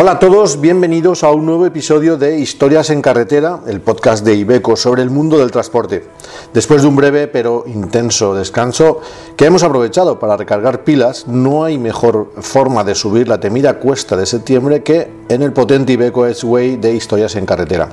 [0.00, 4.36] Hola a todos, bienvenidos a un nuevo episodio de Historias en Carretera, el podcast de
[4.36, 6.04] Ibeco sobre el mundo del transporte.
[6.54, 9.00] Después de un breve pero intenso descanso
[9.36, 14.16] que hemos aprovechado para recargar pilas, no hay mejor forma de subir la temida cuesta
[14.16, 17.88] de septiembre que en el potente Ibeco Edgeway de Historias en Carretera.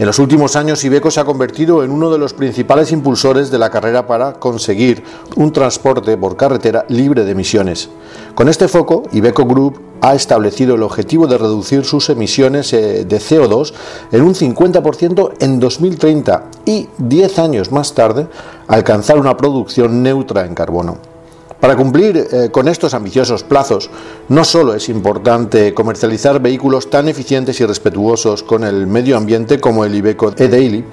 [0.00, 3.58] En los últimos años Ibeco se ha convertido en uno de los principales impulsores de
[3.60, 5.04] la carrera para conseguir
[5.36, 7.88] un transporte por carretera libre de emisiones.
[8.34, 13.18] Con este foco, Ibeco Group ha establecido el objetivo de reducir sus emisiones eh, de
[13.18, 13.72] CO2
[14.12, 18.26] en un 50% en 2030 y 10 años más tarde
[18.68, 20.98] alcanzar una producción neutra en carbono.
[21.60, 23.88] Para cumplir eh, con estos ambiciosos plazos,
[24.28, 29.84] no solo es importante comercializar vehículos tan eficientes y respetuosos con el medio ambiente como
[29.84, 30.84] el Iveco e-Daily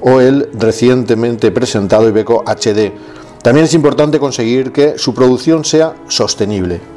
[0.00, 2.92] o el recientemente presentado Iveco HD,
[3.42, 6.91] también es importante conseguir que su producción sea sostenible.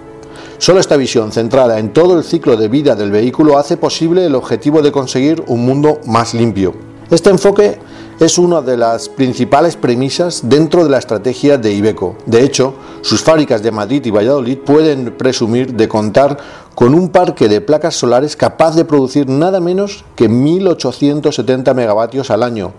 [0.57, 4.35] Solo esta visión centrada en todo el ciclo de vida del vehículo hace posible el
[4.35, 6.73] objetivo de conseguir un mundo más limpio.
[7.11, 7.77] Este enfoque
[8.19, 12.15] es una de las principales premisas dentro de la estrategia de Ibeco.
[12.25, 16.37] De hecho, sus fábricas de Madrid y Valladolid pueden presumir de contar
[16.73, 22.43] con un parque de placas solares capaz de producir nada menos que 1.870 megavatios al
[22.43, 22.71] año,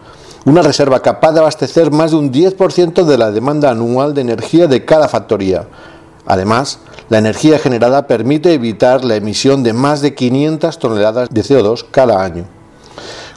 [0.47, 4.67] una reserva capaz de abastecer más de un 10% de la demanda anual de energía
[4.67, 5.69] de cada factoría.
[6.25, 11.87] Además, la energía generada permite evitar la emisión de más de 500 toneladas de CO2
[11.91, 12.47] cada año.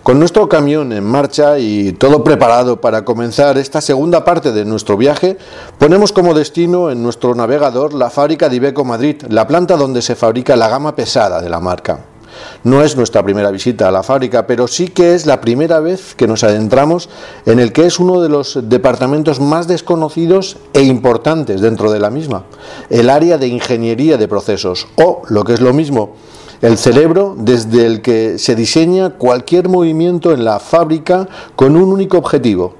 [0.04, 4.98] Con nuestro camión en marcha y todo preparado para comenzar esta segunda parte de nuestro
[4.98, 5.38] viaje,
[5.78, 10.16] ponemos como destino en nuestro navegador la fábrica de Ibeco Madrid, la planta donde se
[10.16, 12.00] fabrica la gama pesada de la marca.
[12.64, 16.16] No es nuestra primera visita a la fábrica, pero sí que es la primera vez
[16.16, 17.10] que nos adentramos
[17.46, 22.10] en el que es uno de los departamentos más desconocidos e importantes dentro de la
[22.10, 22.46] misma,
[22.90, 26.16] el área de ingeniería de procesos, o, lo que es lo mismo,
[26.62, 32.18] el cerebro desde el que se diseña cualquier movimiento en la fábrica con un único
[32.18, 32.76] objetivo,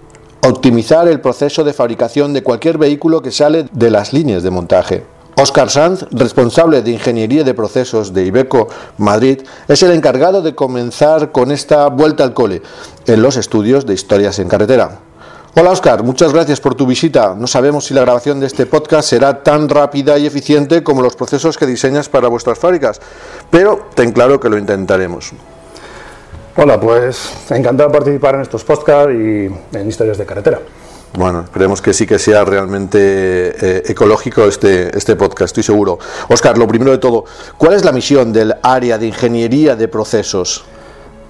[0.46, 5.19] optimizar el proceso de fabricación de cualquier vehículo que sale de las líneas de montaje.
[5.42, 8.68] Oscar Sanz, responsable de Ingeniería de Procesos de Ibeco
[8.98, 12.62] Madrid, es el encargado de comenzar con esta vuelta al cole
[13.08, 15.00] en los estudios de historias en carretera.
[15.56, 17.36] Hola Oscar, muchas gracias por tu visita.
[17.38, 21.16] No sabemos si la grabación de este podcast será tan rápida y eficiente como los
[21.16, 23.00] procesos que diseñas para vuestras fábricas,
[23.50, 25.32] pero ten claro que lo intentaremos.
[26.58, 30.60] Hola, pues encantado de participar en estos podcasts y en historias de carretera.
[31.14, 35.98] Bueno, esperemos que sí que sea realmente eh, ecológico este, este podcast, estoy seguro.
[36.30, 37.26] Oscar, lo primero de todo,
[37.58, 40.66] ¿cuál es la misión del área de ingeniería de procesos?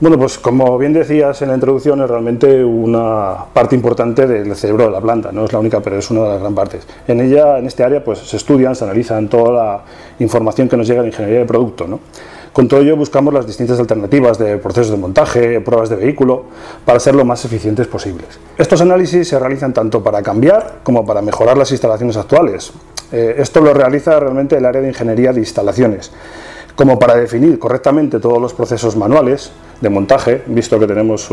[0.02, 4.86] Bueno, pues como bien decías en la introducción, es realmente una parte importante del cerebro
[4.86, 6.88] de la planta, no es la única, pero es una de las gran partes.
[7.06, 9.82] En ella, en este área, pues se estudian, se analizan toda la
[10.20, 12.00] información que nos llega de ingeniería de producto, ¿no?
[12.54, 16.46] Con todo ello buscamos las distintas alternativas de procesos de montaje, pruebas de vehículo,
[16.84, 18.40] para ser lo más eficientes posibles.
[18.58, 22.72] Estos análisis se realizan tanto para cambiar como para mejorar las instalaciones actuales.
[23.12, 26.12] Eh, esto lo realiza realmente el área de ingeniería de instalaciones,
[26.76, 31.30] como para definir correctamente todos los procesos manuales de montaje, visto que tenemos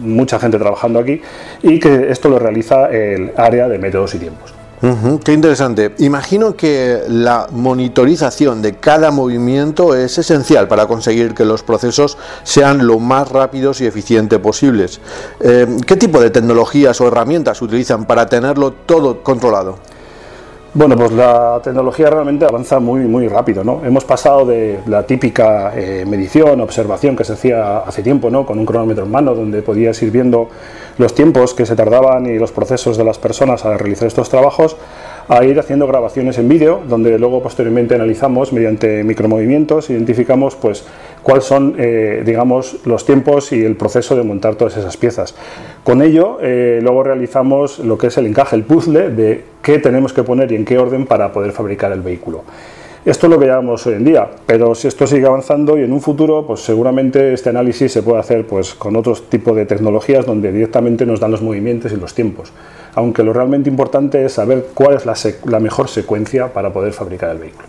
[0.00, 1.20] mucha gente trabajando aquí,
[1.62, 4.57] y que esto lo realiza el área de métodos y tiempos
[5.24, 5.94] qué interesante.
[5.98, 12.86] Imagino que la monitorización de cada movimiento es esencial para conseguir que los procesos sean
[12.86, 15.00] lo más rápidos y eficientes posibles.
[15.40, 19.78] Eh, ¿Qué tipo de tecnologías o herramientas utilizan para tenerlo todo controlado?
[20.74, 23.80] Bueno, pues la tecnología realmente avanza muy, muy rápido, ¿no?
[23.86, 28.44] Hemos pasado de la típica eh, medición, observación que se hacía hace tiempo, ¿no?
[28.44, 30.50] Con un cronómetro en mano, donde podías ir viendo
[30.98, 34.76] los tiempos que se tardaban y los procesos de las personas a realizar estos trabajos,
[35.28, 40.84] a ir haciendo grabaciones en vídeo, donde luego posteriormente analizamos mediante micromovimientos, identificamos pues
[41.22, 45.34] cuáles son, eh, digamos, los tiempos y el proceso de montar todas esas piezas.
[45.84, 50.14] Con ello, eh, luego realizamos lo que es el encaje, el puzzle de qué tenemos
[50.14, 52.44] que poner y en qué orden para poder fabricar el vehículo.
[53.08, 55.94] Esto es lo que llevamos hoy en día, pero si esto sigue avanzando y en
[55.94, 60.26] un futuro, pues seguramente este análisis se puede hacer pues, con otros tipos de tecnologías
[60.26, 62.52] donde directamente nos dan los movimientos y los tiempos.
[62.96, 67.38] Aunque lo realmente importante es saber cuál es la, mejor secuencia para poder fabricar el
[67.38, 67.66] vehículo.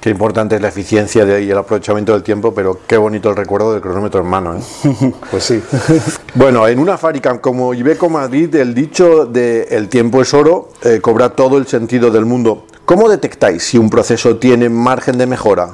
[0.00, 3.72] Qué importante es la eficiencia y el aprovechamiento del tiempo, pero qué bonito el recuerdo
[3.72, 4.56] del cronómetro en mano.
[4.56, 5.12] ¿eh?
[5.30, 5.62] pues sí.
[6.34, 10.98] bueno, en una fábrica como Ibeco Madrid, el dicho de el tiempo es oro eh,
[11.00, 12.64] cobra todo el sentido del mundo.
[12.86, 15.70] ¿Cómo detectáis si un proceso tiene margen de mejora?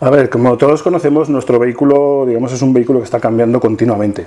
[0.00, 4.26] A ver, como todos conocemos, nuestro vehículo, digamos, es un vehículo que está cambiando continuamente.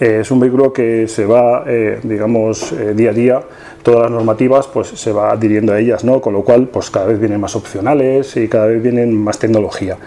[0.00, 3.42] Eh, es un vehículo que se va, eh, digamos, eh, día a día,
[3.82, 6.22] todas las normativas pues se va adhiriendo a ellas, ¿no?
[6.22, 9.98] con lo cual pues cada vez vienen más opcionales y cada vez vienen más tecnología.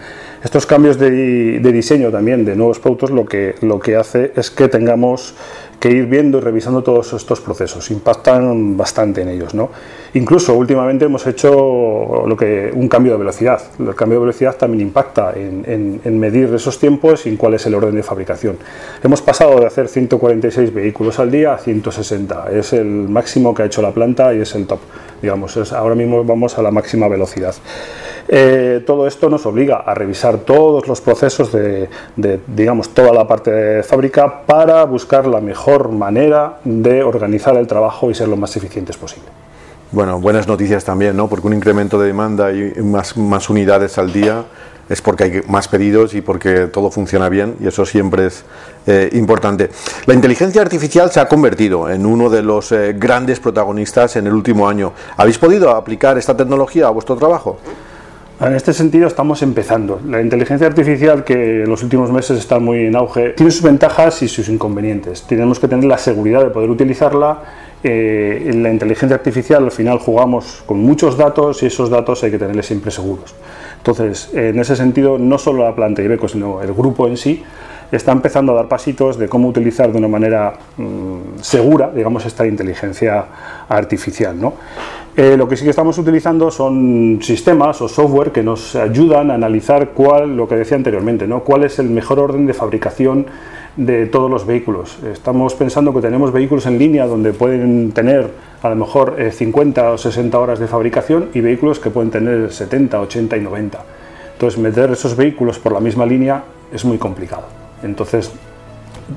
[0.43, 4.49] Estos cambios de, de diseño también de nuevos productos lo que, lo que hace es
[4.49, 5.35] que tengamos
[5.79, 7.89] que ir viendo y revisando todos estos procesos.
[7.89, 9.53] Impactan bastante en ellos.
[9.53, 9.69] ¿no?
[10.13, 13.61] Incluso últimamente hemos hecho lo que, un cambio de velocidad.
[13.79, 17.65] El cambio de velocidad también impacta en, en, medir esos tiempos y en cuál es
[17.65, 18.57] el orden de fabricación.
[19.03, 22.51] Hemos pasado de hacer 146 vehículos al día a 160.
[22.51, 24.79] Es el máximo que ha hecho la planta y es el top.
[25.21, 27.55] Digamos, es, ahora mismo vamos a la máxima velocidad.
[28.31, 31.89] Eh, todo esto nos obliga a revisar todos los procesos de,
[32.45, 38.11] digamos, toda la parte de fábrica para buscar la mejor manera de organizar el trabajo
[38.11, 39.27] y ser lo más eficientes posible.
[39.91, 41.27] Bueno, buenas noticias también, ¿no?
[41.27, 44.43] Porque un incremento de demanda y más, más unidades al día
[44.87, 48.43] es porque hay más pedidos y porque todo funciona bien y eso siempre es
[48.85, 49.71] eh, importante.
[50.05, 54.33] La inteligencia artificial se ha convertido en uno de los eh, grandes protagonistas en el
[54.33, 54.93] último año.
[55.17, 57.57] ¿Habéis podido aplicar esta tecnología a vuestro trabajo?
[58.41, 59.99] En este sentido estamos empezando.
[60.07, 64.23] La inteligencia artificial, que en los últimos meses está muy en auge, tiene sus ventajas
[64.23, 65.23] y sus inconvenientes.
[65.23, 67.41] Tenemos que tener la seguridad de poder utilizarla.
[67.83, 72.31] Eh, en la inteligencia artificial al final jugamos con muchos datos y esos datos hay
[72.31, 73.35] que tenerles siempre seguros.
[73.75, 77.43] Entonces, en ese sentido, no solo la planta Ibeco, sino el grupo en sí,
[77.91, 82.45] está empezando a dar pasitos de cómo utilizar de una manera mmm, segura, digamos, esta
[82.45, 83.25] inteligencia
[83.67, 84.39] artificial.
[84.39, 84.53] ¿no?
[85.15, 89.33] Eh, lo que sí que estamos utilizando son sistemas o software que nos ayudan a
[89.33, 91.41] analizar cuál, lo que decía anteriormente, ¿no?
[91.41, 93.25] cuál es el mejor orden de fabricación
[93.75, 94.99] de todos los vehículos.
[95.11, 98.29] Estamos pensando que tenemos vehículos en línea donde pueden tener
[98.61, 102.51] a lo mejor eh, 50 o 60 horas de fabricación y vehículos que pueden tener
[102.51, 103.79] 70, 80 y 90.
[104.33, 107.68] Entonces meter esos vehículos por la misma línea es muy complicado.
[107.83, 108.31] Entonces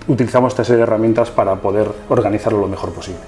[0.07, 3.21] utilizamos esta serie de herramientas para poder organizarlo lo mejor posible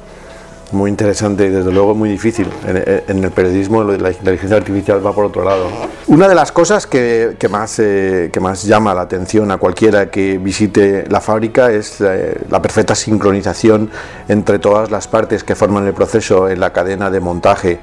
[0.75, 2.49] muy interesante y desde luego muy difícil.
[2.67, 5.69] En, el periodismo la inteligencia artificial va por otro lado.
[6.07, 10.11] Una de las cosas que, que más, eh, que más llama la atención a cualquiera
[10.11, 13.91] que visite la fábrica es eh, la perfecta sincronización
[14.29, 17.79] entre todas las partes que forman el proceso en la cadena de montaje.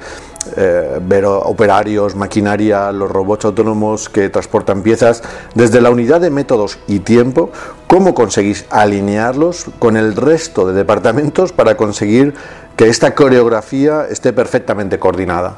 [0.56, 5.24] Eh, ver operarios, maquinaria, los robots autónomos que transportan piezas,
[5.56, 7.52] desde la unidad de métodos y tiempo,
[7.88, 12.34] ¿cómo conseguís alinearlos con el resto de departamentos para conseguir
[12.76, 15.58] que esta coreografía esté perfectamente coordinada?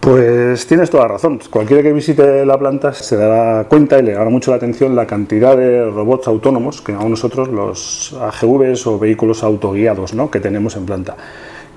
[0.00, 1.40] Pues tienes toda la razón.
[1.50, 5.06] Cualquiera que visite la planta se dará cuenta y le dará mucho la atención la
[5.06, 10.30] cantidad de robots autónomos que llamamos nosotros los AGVs o vehículos autoguiados ¿no?
[10.30, 11.16] que tenemos en planta.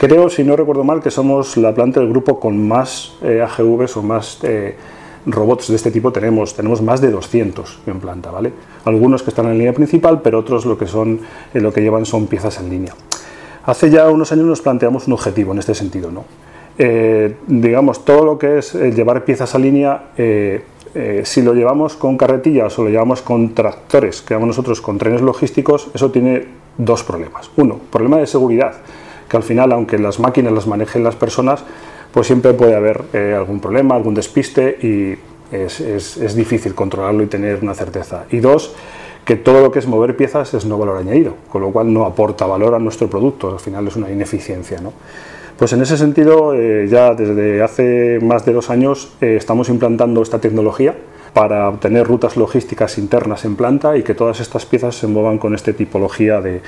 [0.06, 3.96] Creo, si no recuerdo mal, que somos la planta del grupo con más eh, AGVs
[3.96, 4.76] o más eh,
[5.26, 6.54] robots de este tipo tenemos.
[6.56, 8.52] Tenemos más de 200 en planta, ¿vale?
[8.84, 11.22] Algunos que están en línea principal, pero otros lo que, son,
[11.54, 12.94] eh, lo que llevan son piezas en línea.
[13.66, 16.26] Hace ya unos años nos planteamos un objetivo en este sentido, ¿no?
[17.48, 22.84] Digamos, todo lo que es llevar piezas a línea, si lo llevamos con carretillas o
[22.84, 26.46] lo llevamos con tractores, que llamamos nosotros con trenes logísticos, eso tiene
[26.78, 27.50] dos problemas.
[27.56, 28.74] Uno, problema de seguridad
[29.33, 31.63] que al final, aunque las máquinas las manejen las personas,
[32.12, 35.18] pues siempre puede haber eh, algún problema, algún despiste y
[35.51, 38.25] es, es, difícil controlarlo y tener una certeza.
[38.30, 38.75] Y dos,
[39.25, 42.06] que todo lo que es mover piezas es no valor añadido, con lo cual no
[42.06, 44.80] aporta valor a nuestro producto, al final es una ineficiencia.
[44.80, 44.94] ¿no?
[45.57, 50.21] Pues en ese sentido, eh, ya desde hace más de dos años eh, estamos implantando
[50.21, 50.94] esta tecnología
[51.33, 55.56] para obtener rutas logísticas internas en planta y que todas estas piezas se muevan con
[55.56, 56.61] esta tipología de,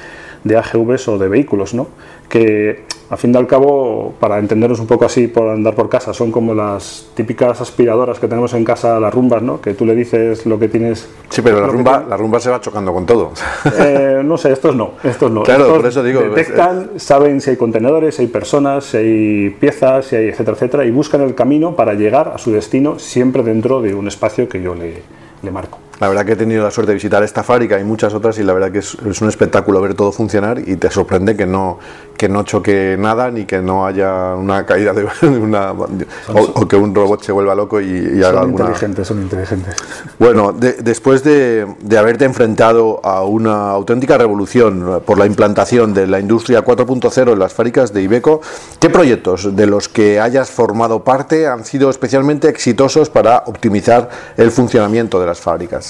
[0.45, 1.87] de AGVs o de vehículos, ¿no?
[2.29, 6.13] que a fin de al cabo, para entendernos un poco así por andar por casa,
[6.13, 9.61] son como las típicas aspiradoras que tenemos en casa, las rumbas, ¿no?
[9.61, 11.07] que tú le dices lo que tienes...
[11.29, 13.31] Sí, pero la rumba, la rumba se va chocando con todo.
[13.77, 15.43] Eh, no sé, estos no, estos no.
[15.43, 16.21] Claro, estos por eso digo...
[16.21, 20.85] Detectan, saben si hay contenedores, si hay personas, si hay piezas, si hay etcétera, etcétera,
[20.85, 24.61] y buscan el camino para llegar a su destino siempre dentro de un espacio que
[24.61, 25.01] yo le,
[25.43, 25.79] le marco.
[25.99, 28.43] La verdad que he tenido la suerte de visitar esta fábrica y muchas otras y
[28.43, 31.79] la verdad que es, es, un espectáculo ver todo funcionar y te sorprende que no,
[32.17, 35.85] que no choque nada ni que no haya una caída de una o,
[36.33, 38.65] o que un robot se vuelva loco y, y son haga alguna...
[38.65, 39.75] inteligentes, son inteligentes.
[40.19, 46.07] Bueno, de, después de, de, haberte enfrentado a una auténtica revolución por la implantación de
[46.07, 48.41] la industria 4.0 en las fábricas de Ibeco,
[48.79, 54.51] ¿qué proyectos de los que hayas formado parte han sido especialmente exitosos para optimizar el
[54.51, 55.84] funcionamiento de las fábricas?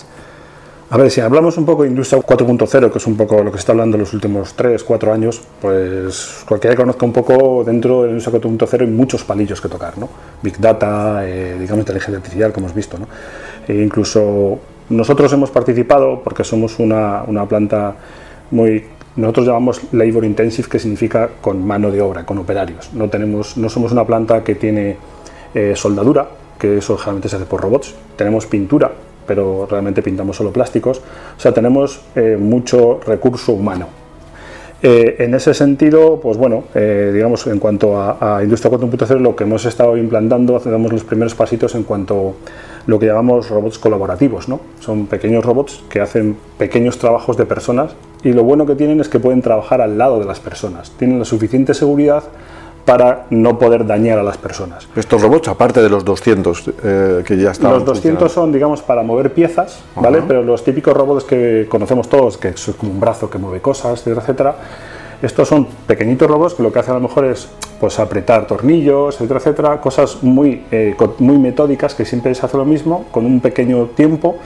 [0.89, 3.57] A ver, si hablamos un poco de industria 4.0, que es un poco lo que
[3.57, 7.63] se está hablando en los últimos 3, 4 años, pues cualquiera que conozca un poco
[7.65, 10.07] dentro de industria 4.0 hay muchos palillos que tocar, ¿no?
[10.43, 13.07] Big Data, eh, digamos inteligencia artificial, como hemos visto, ¿no?
[13.67, 14.59] E incluso
[14.89, 17.95] nosotros hemos participado, porque somos una, una planta
[18.51, 18.85] muy
[19.15, 22.91] nosotros llamamos labor intensive, que significa con mano de obra, con operarios.
[22.93, 24.97] No, tenemos, no somos una planta que tiene
[25.53, 26.27] eh, soldadura,
[26.59, 27.95] que eso generalmente se hace por robots.
[28.17, 28.91] Tenemos pintura,
[29.25, 30.99] pero realmente pintamos solo plásticos.
[31.37, 33.87] O sea, tenemos eh, mucho recurso humano.
[34.81, 39.45] Eh, en ese sentido, pues bueno, digamos, en cuanto a, a Industria 4.0, lo que
[39.45, 42.35] hemos estado implantando, hacemos los primeros pasitos en cuanto
[42.87, 44.47] lo que llamamos robots colaborativos.
[44.47, 44.59] ¿no?
[44.79, 49.09] Son pequeños robots que hacen pequeños trabajos de personas y lo bueno que tienen es
[49.09, 50.91] que pueden trabajar al lado de las personas.
[50.97, 52.23] Tienen la suficiente seguridad
[52.85, 54.87] para no poder dañar a las personas.
[54.95, 57.71] Estos robots, aparte de los 200 eh, que ya están.
[57.71, 60.21] Los 200 son, digamos, para mover piezas, ¿vale?
[60.27, 64.05] Pero los típicos robots que conocemos todos, que es como un brazo que mueve cosas,
[64.05, 64.55] etcétera,
[65.21, 67.49] estos son pequeñitos robots que lo que hacen a lo mejor es
[67.79, 72.65] pues apretar tornillos, etcétera, etcétera, cosas muy, eh, muy metódicas que siempre se hace lo
[72.65, 74.37] mismo con un pequeño tiempo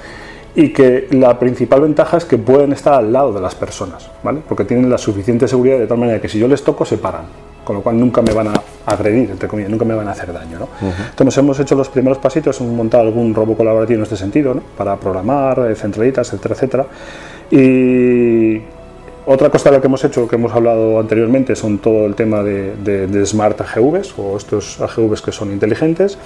[0.56, 4.42] y que la principal ventaja es que pueden estar al lado de las personas, ¿vale?
[4.48, 7.26] Porque tienen la suficiente seguridad de tal manera que si yo les toco se paran,
[7.70, 10.34] con lo cual nunca me van a agredir, entre comillas, nunca me van a hacer
[10.34, 10.70] daño, ¿no?
[11.12, 14.64] Entonces hemos hecho los primeros pasitos, hemos montado algún robot colaborativo en este sentido, ¿no?
[14.76, 16.86] Para programar, eh, centralitas, etcétera, etcétera.
[17.52, 18.60] Y
[19.28, 22.42] otra cosa de la que hemos hecho, que hemos hablado anteriormente, son todo el tema
[22.42, 26.18] de, Smart AGVs o estos AGVs que son inteligentes.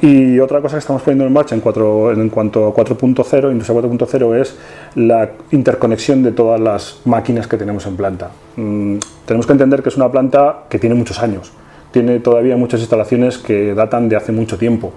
[0.00, 4.56] Y otra cosa que estamos poniendo en marcha en, cuanto a 4.0, Industria 4.0, es
[4.94, 8.30] la interconexión de todas las máquinas que tenemos en planta.
[8.56, 11.52] Mm, tenemos que entender que es una planta que tiene muchos años,
[11.90, 14.92] tiene todavía muchas instalaciones que datan de hace mucho tiempo.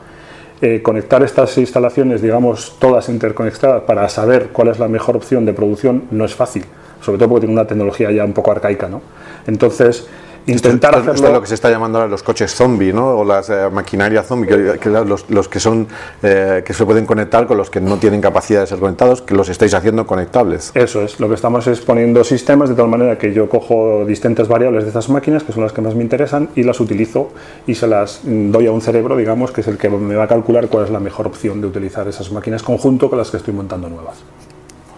[0.62, 5.54] Eh, conectar estas instalaciones, digamos, todas interconectadas para saber cuál es la mejor opción de
[5.54, 6.66] producción no es fácil
[7.02, 9.02] sobre todo porque tiene una tecnología ya un poco arcaica, ¿no?
[9.48, 10.08] Entonces,
[10.48, 11.28] intentar esto, hacerlo...
[11.28, 13.18] es lo que se está llamando ahora los coches zombie, ¿no?
[13.18, 15.88] O las eh, maquinarias zombie, que, los, que son
[16.24, 19.36] eh, que se pueden conectar con los que no tienen capacidad de ser conectados, que
[19.36, 20.72] los estáis haciendo conectables.
[20.74, 24.48] Eso es, lo que estamos es poniendo sistemas de tal manera que yo cojo distintas
[24.48, 27.32] variables de esas máquinas, que son las que más me interesan, y las utilizo
[27.68, 30.28] y se las doy a un cerebro, digamos, que es el que me va a
[30.28, 33.54] calcular cuál es la mejor opción de utilizar esas máquinas conjunto con las que estoy
[33.54, 34.24] montando nuevas.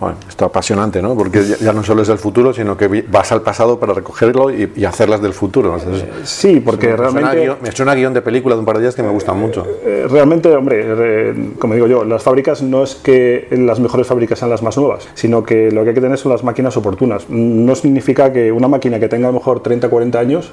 [0.04, 1.16] Bueno, esto apasionante, ¿no?
[1.16, 4.84] Porque ya, no solo es el futuro, sino que vas al pasado para recogerlo y,
[4.84, 5.78] hacerlas del futuro.
[6.24, 7.56] sí, porque realmente...
[7.62, 9.40] me he hecho una guion de película de un par de días que me gustan
[9.40, 9.66] mucho.
[9.86, 14.52] Eh, realmente, hombre, como digo yo, las fábricas no es que las mejores fábricas sean
[14.52, 17.30] las más nuevas, sino que lo que hay que tener son las máquinas oportunas.
[17.30, 20.52] No significa que una máquina que tenga a lo mejor 30 o 40 años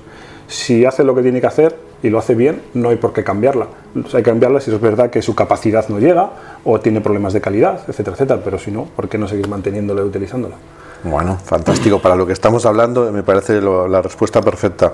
[0.50, 3.22] si hace lo que tiene que hacer y lo hace bien, no hay por qué
[3.22, 3.68] cambiarla.
[3.94, 6.30] hay que cambiarla si es verdad que su capacidad no llega
[6.64, 8.40] o tiene problemas de calidad, etcétera, etcétera.
[8.44, 10.56] Pero si no, ¿por qué no seguir manteniéndola y utilizándola?
[11.04, 12.00] Bueno, fantástico.
[12.00, 14.92] Para lo que estamos hablando, me parece la respuesta perfecta.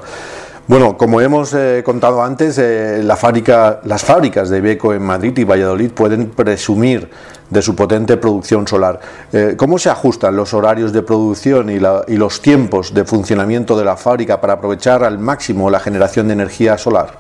[0.68, 5.38] Bueno, como hemos eh, contado antes, eh, la fábrica, las fábricas de Ibeco en Madrid
[5.38, 7.08] y Valladolid pueden presumir
[7.49, 8.99] de su potente producción solar.
[9.32, 13.96] Eh, ¿Cómo se ajustan los horarios de producción y, los tiempos de funcionamiento de la
[13.96, 17.11] fábrica para aprovechar al máximo la generación de energía solar?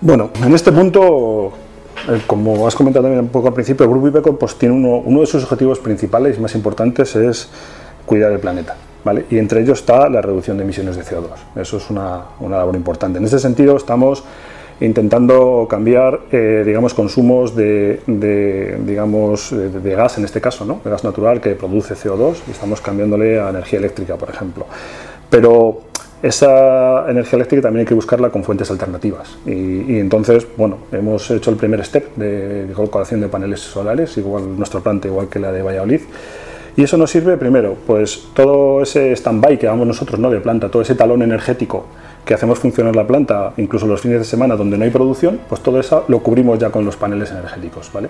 [0.00, 1.52] Bueno, en este punto,
[2.26, 5.20] como has comentado también un poco al principio, el Grupo Ibeco pues, tiene uno, uno
[5.20, 7.48] de sus objetivos principales y más importantes es
[8.04, 8.74] cuidar el planeta.
[9.30, 11.60] Y entre ellos está la reducción de emisiones de CO2.
[11.60, 13.18] Eso es una, una labor importante.
[13.18, 14.22] En este sentido, estamos
[14.80, 20.80] intentando cambiar, eh, digamos, consumos de, digamos, de, gas, en este caso, ¿no?
[20.82, 24.66] de gas natural que produce CO2, y estamos cambiándole a energía eléctrica, por ejemplo.
[25.30, 25.82] Pero
[26.22, 29.36] esa energía eléctrica también hay que buscarla con fuentes alternativas.
[29.46, 34.16] Y, y entonces, bueno, hemos hecho el primer step de, de colocación de paneles solares,
[34.18, 36.00] igual nuestra planta, igual que la de Valladolid.
[36.76, 40.30] Y eso nos sirve primero, pues todo ese stand-by que damos nosotros ¿no?
[40.30, 41.84] de planta, todo ese talón energético
[42.24, 45.60] que hacemos funcionar la planta, incluso los fines de semana donde no hay producción, pues
[45.60, 48.08] todo eso lo cubrimos ya con los paneles energéticos, ¿vale?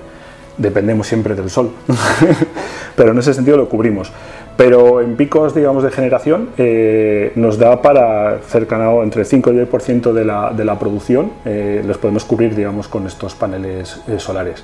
[0.59, 1.71] Dependemos siempre del sol,
[2.97, 4.13] pero en ese sentido lo cubrimos.
[4.57, 10.13] Pero en picos, digamos, de generación eh, nos da para cercano entre 5 y 10%
[10.13, 14.63] de la, de la producción, eh, los podemos cubrir, digamos, con estos paneles eh, solares.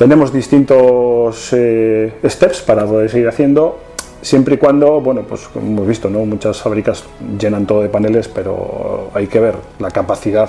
[0.00, 3.76] Tenemos distintos eh, steps para poder seguir haciendo,
[4.22, 6.20] siempre y cuando, bueno, pues como hemos visto, ¿no?
[6.20, 7.04] muchas fábricas
[7.38, 10.48] llenan todo de paneles, pero hay que ver la capacidad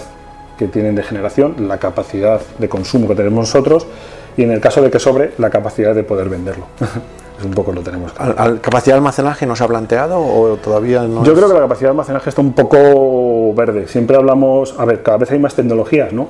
[0.58, 3.88] que tienen de generación, la capacidad de consumo que tenemos nosotros
[4.38, 6.68] y en el caso de que sobre, la capacidad de poder venderlo.
[7.38, 8.14] es un poco lo tenemos.
[8.18, 11.26] ¿La capacidad de almacenaje no se ha planteado o todavía no?
[11.26, 13.90] Yo creo que la capacidad de almacenaje está un poco verde.
[13.90, 16.30] Siempre hablamos, a ver, cada vez hay más tecnologías, ¿no?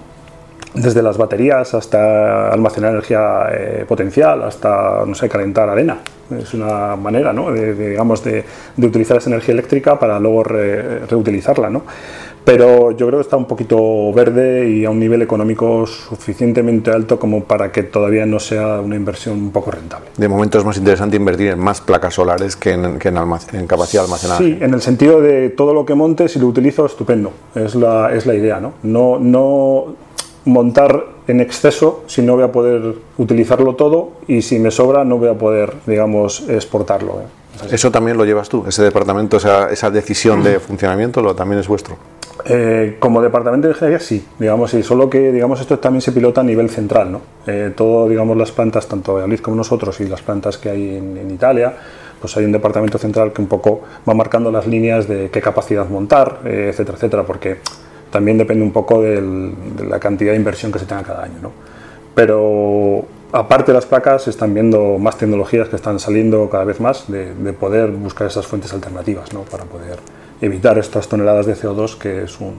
[0.73, 5.99] Desde las baterías hasta almacenar energía eh, potencial, hasta, no sé, calentar arena.
[6.39, 7.51] Es una manera, ¿no?
[7.51, 8.45] de, digamos, de,
[8.77, 11.83] utilizar esa energía eléctrica para luego reutilizarla, ¿no?
[12.43, 17.19] pero yo creo que está un poquito verde y a un nivel económico suficientemente alto
[17.19, 20.09] como para que todavía no sea una inversión un poco rentable.
[20.17, 24.05] De momento es más interesante invertir en más placas solares que en, en, capacidad de
[24.05, 24.43] almacenaje.
[24.43, 27.31] Sí, en el sentido de todo lo que monte, si lo utilizo, estupendo.
[27.53, 28.73] Es la, es la idea, ¿no?
[28.83, 29.95] No, no
[30.45, 35.17] montar en exceso si no voy a poder utilizarlo todo y si me sobra no
[35.17, 37.21] voy a poder, digamos, exportarlo.
[37.21, 37.71] ¿eh?
[37.71, 41.67] ¿Eso también lo llevas tú, ese departamento, esa, esa decisión de funcionamiento, lo, también es
[41.67, 41.97] vuestro?
[42.45, 46.41] Eh, como departamento de ingeniería sí, digamos, sí, solo que digamos esto también se pilota
[46.41, 47.21] a nivel central, ¿no?
[47.45, 50.95] Eh, todo, digamos, las plantas, tanto de Aliz como nosotros y las plantas que hay
[50.95, 51.73] en, Italia,
[52.19, 55.87] pues hay un departamento central que un poco va marcando las líneas de qué capacidad
[55.87, 57.59] montar, eh, etcétera, etcétera, porque
[58.11, 59.53] también depende un poco de
[59.87, 61.51] la cantidad de inversión que se tenga cada año, ¿no?
[62.13, 66.79] Pero aparte de las placas, se están viendo más tecnologías que están saliendo cada vez
[66.79, 69.41] más de, de poder buscar esas fuentes alternativas, ¿no?
[69.41, 69.97] Para poder
[70.41, 72.53] evitar estas toneladas de CO2, que es un,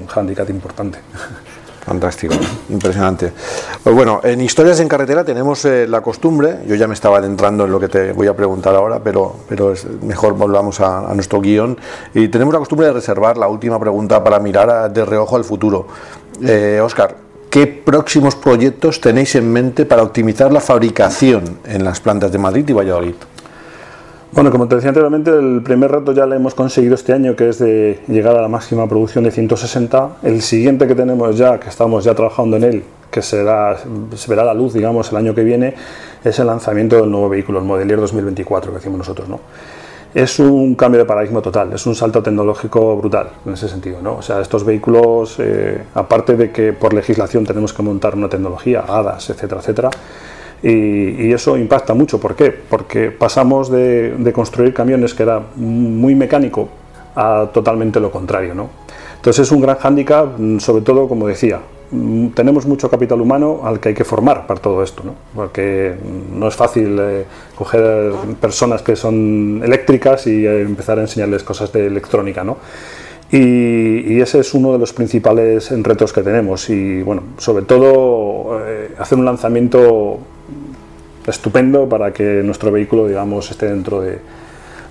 [0.00, 0.98] un hándicap importante.
[1.86, 2.34] Fantástico,
[2.68, 3.32] impresionante.
[3.84, 7.64] Pues bueno, en Historias en Carretera tenemos eh, la costumbre, yo ya me estaba adentrando
[7.64, 11.40] en lo que te voy a preguntar ahora, pero, pero es mejor volvamos a, nuestro
[11.40, 11.78] guion.
[12.12, 15.86] Y tenemos la costumbre de reservar la última pregunta para mirar de reojo al futuro.
[16.42, 17.14] Eh, Oscar,
[17.48, 22.68] ¿qué próximos proyectos tenéis en mente para optimizar la fabricación en las plantas de Madrid
[22.68, 23.14] y Valladolid?
[24.32, 27.48] Bueno, como te decía anteriormente, el primer reto ya lo hemos conseguido este año, que
[27.48, 30.18] es de llegar a la máxima producción de 160.
[30.24, 34.44] El siguiente que tenemos ya, que estamos ya trabajando en él, que será, se verá
[34.44, 35.74] la luz, digamos, el año que viene,
[36.24, 39.40] es el lanzamiento del nuevo vehículo, el Modelier 2024, que decimos nosotros, ¿no?
[40.12, 44.16] Es un cambio de paradigma total, es un salto tecnológico brutal en ese sentido, ¿no?
[44.16, 48.84] O sea, estos vehículos, eh, aparte de que por legislación tenemos que montar una tecnología,
[48.88, 49.90] HADAS, etcétera, etcétera,
[50.62, 52.18] y, eso impacta mucho.
[52.18, 52.50] ¿Por qué?
[52.50, 56.68] Porque pasamos de, construir camiones que era muy mecánico
[57.14, 58.54] a totalmente lo contrario.
[58.54, 58.68] ¿no?
[59.16, 61.60] Entonces es un gran hándicap, sobre todo, como decía,
[62.34, 65.14] tenemos mucho capital humano al que hay que formar para todo esto, ¿no?
[65.34, 65.94] porque
[66.34, 67.24] no es fácil eh,
[67.56, 72.42] coger personas que son eléctricas y eh, empezar a enseñarles cosas de electrónica.
[72.42, 72.56] ¿no?
[73.30, 78.94] Y, ese es uno de los principales retos que tenemos y bueno, sobre todo eh,
[78.98, 80.18] hacer un lanzamiento
[81.26, 84.18] estupendo para que nuestro vehículo, digamos, esté dentro de,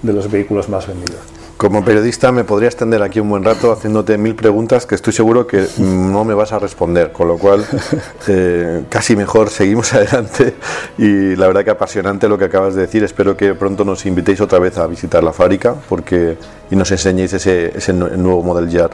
[0.01, 1.35] de los vehículos más vendidos.
[1.57, 5.47] Como periodista me podría extender aquí un buen rato haciéndote mil preguntas que estoy seguro
[5.47, 7.65] que no me vas a responder, con lo cual
[8.27, 10.55] eh, casi mejor seguimos adelante
[10.97, 13.05] y la verdad que apasionante lo que acabas de decir.
[13.05, 16.37] Espero que pronto nos invitéis otra vez a visitar la fábrica porque
[16.69, 18.89] y nos enseñéis ese, ese nuevo Model Year.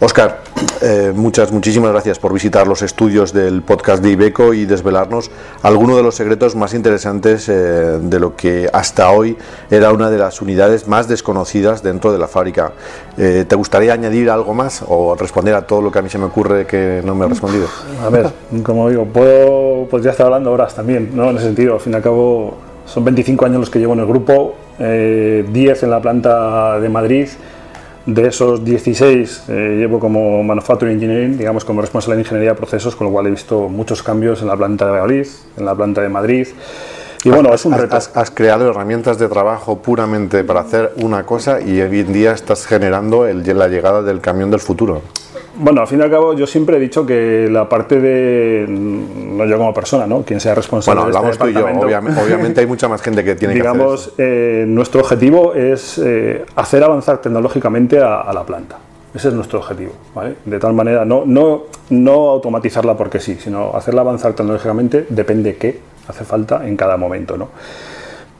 [0.00, 0.40] Oscar,
[0.82, 5.30] eh, muchas, muchísimas gracias por visitar los estudios del podcast de Ibeco y desvelarnos
[5.62, 7.52] algunos de los secretos más interesantes eh,
[8.00, 9.36] de lo que hasta hoy
[9.70, 12.72] era una de las unidades más desconocidas dentro de la fábrica.
[13.16, 16.18] Eh, ¿Te gustaría añadir algo más o responder a todo lo que a mí se
[16.18, 17.66] me ocurre que no me he respondido?
[18.04, 18.30] A ver,
[18.62, 21.30] como digo, puedo, pues ya estar hablando horas también, ¿no?
[21.30, 24.00] En ese sentido, al fin y al cabo son 25 años los que llevo en
[24.00, 25.44] el grupo, 10 eh,
[25.82, 27.28] en la planta de Madrid.
[28.08, 32.96] De esos 16 eh, llevo como Manufacturing Engineering, digamos como responsable de ingeniería de procesos,
[32.96, 35.26] con lo cual he visto muchos cambios en la planta de Valladolid,
[35.58, 36.48] en la planta de Madrid.
[37.22, 37.94] Y bueno, es un reto.
[37.96, 42.64] Has, creado herramientas de trabajo puramente para hacer una cosa y hoy en día estás
[42.64, 45.02] generando la llegada del camión del futuro.
[45.60, 48.66] Bueno, al fin y al cabo, yo siempre he dicho que la parte de.
[48.68, 50.22] No yo como persona, ¿no?
[50.22, 51.00] Quien sea responsable.
[51.00, 51.66] Bueno, hablamos tú y yo.
[52.24, 53.72] Obviamente, hay mucha más gente que tiene que hacer.
[53.72, 58.78] Digamos, eh, nuestro objetivo es eh, hacer avanzar tecnológicamente a, la planta.
[59.12, 59.92] Ese es nuestro objetivo.
[60.14, 60.36] ¿vale?
[60.44, 65.80] De tal manera, no, no, no automatizarla porque sí, sino hacerla avanzar tecnológicamente depende qué
[66.06, 67.36] hace falta en cada momento.
[67.36, 67.48] ¿no?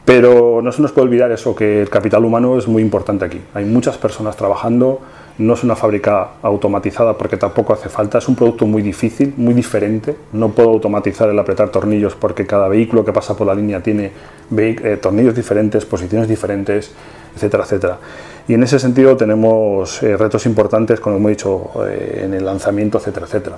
[0.05, 3.41] Pero no se nos puede olvidar eso, que el capital humano es muy importante aquí.
[3.55, 5.01] Hay muchas personas trabajando
[5.39, 9.55] no es una fábrica automatizada porque tampoco hace falta, es un producto muy difícil, muy
[9.55, 10.17] diferente.
[10.33, 14.11] No puedo automatizar el apretar tornillos porque cada vehículo que pasa por la línea tiene
[14.57, 16.91] eh, tornillos diferentes, posiciones diferentes,
[17.37, 17.99] etcétera, etcétera.
[18.49, 22.99] Y en ese sentido tenemos eh, retos importantes, como hemos dicho, eh, en el lanzamiento,
[22.99, 23.57] etcétera, etcétera.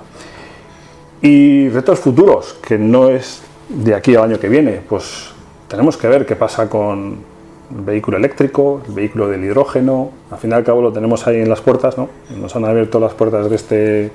[1.23, 5.31] Y retos futuros, que no es de aquí al año que viene, pues
[5.67, 7.30] tenemos que ver qué pasa con
[7.75, 11.37] el vehículo eléctrico, el vehículo del hidrógeno, al fin y al cabo lo tenemos ahí
[11.41, 12.09] en las puertas, ¿no?
[12.35, 14.11] nos han abierto las puertas de, este, de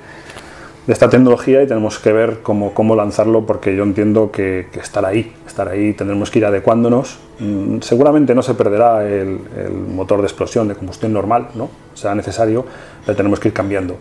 [0.93, 5.05] esta tecnología y tenemos que ver cómo, cómo lanzarlo porque yo entiendo que, que, estar
[5.05, 7.19] ahí, estar ahí tendremos que ir adecuándonos.
[7.39, 11.69] Mm, seguramente no se perderá el, el, motor de explosión de combustión normal, ¿no?
[11.93, 12.65] sea necesario,
[13.05, 13.97] pero tenemos que ir cambiando.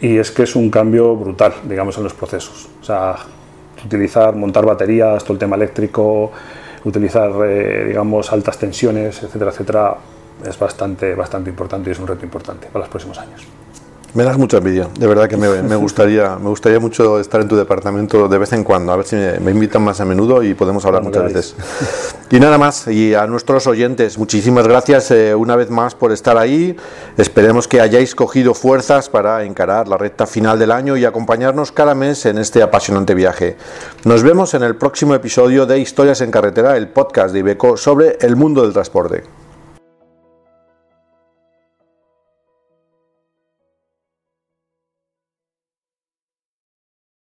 [0.00, 2.68] Y es que es un cambio brutal, digamos, en los procesos.
[2.80, 3.14] O sea,
[3.84, 6.32] utilizar, montar baterías, todo el tema eléctrico,
[6.84, 9.96] utilizar, eh, digamos, altas tensiones, etcétera, etcétera,
[10.44, 13.46] es bastante, bastante importante y es un reto importante para los próximos años.
[14.14, 17.56] Me das mucha envidia, de verdad que me, gustaría me gustaría mucho estar en tu
[17.56, 20.84] departamento de vez en cuando, a ver si me, invitan más a menudo y podemos
[20.84, 21.56] hablar muchas veces.
[22.30, 26.36] Y nada más, y a nuestros oyentes, muchísimas gracias eh, una vez más por estar
[26.36, 26.76] ahí.
[27.16, 31.94] Esperemos que hayáis cogido fuerzas para encarar la recta final del año y acompañarnos cada
[31.94, 33.56] mes en este apasionante viaje.
[34.04, 38.18] Nos vemos en el próximo episodio de Historias en Carretera, el podcast de Ibeco sobre
[38.20, 39.41] el mundo del transporte.